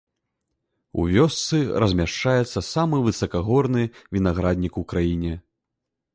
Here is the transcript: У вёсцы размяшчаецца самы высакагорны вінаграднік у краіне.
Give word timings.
У 1.03 1.03
вёсцы 1.15 1.59
размяшчаецца 1.83 2.59
самы 2.71 3.03
высакагорны 3.09 3.87
вінаграднік 4.19 4.73
у 4.85 4.87
краіне. 4.95 5.33